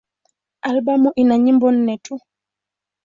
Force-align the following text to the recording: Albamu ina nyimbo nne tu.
Albamu 0.67 1.09
ina 1.21 1.35
nyimbo 1.43 1.67
nne 1.75 1.95
tu. 2.05 2.15